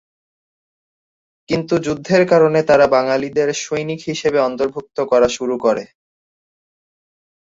কিন্তু 1.49 1.73
যুদ্ধের 1.85 2.23
কারণে 2.31 2.59
তারা 2.69 2.85
বাঙালিদের 2.95 3.49
সৈনিক 3.63 3.99
হিসেবে 4.09 4.39
অন্তর্ভুক্ত 4.41 4.97
করা 5.11 5.27
শুরু 5.37 5.55
করে। 5.65 5.83